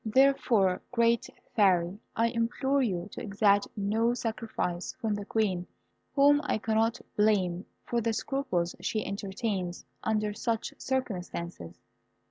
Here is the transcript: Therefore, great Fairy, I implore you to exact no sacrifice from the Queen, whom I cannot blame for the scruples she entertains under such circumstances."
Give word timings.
Therefore, 0.03 0.81
great 0.91 1.27
Fairy, 1.55 1.99
I 2.15 2.29
implore 2.29 2.81
you 2.81 3.07
to 3.11 3.21
exact 3.21 3.67
no 3.77 4.15
sacrifice 4.15 4.93
from 4.99 5.13
the 5.13 5.25
Queen, 5.25 5.67
whom 6.15 6.41
I 6.43 6.57
cannot 6.57 6.99
blame 7.15 7.67
for 7.85 8.01
the 8.01 8.11
scruples 8.11 8.75
she 8.81 9.05
entertains 9.05 9.85
under 10.03 10.33
such 10.33 10.73
circumstances." 10.79 11.83